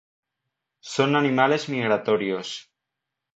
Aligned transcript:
Son 0.93 1.15
animales 1.15 1.69
migratorios. 1.69 2.47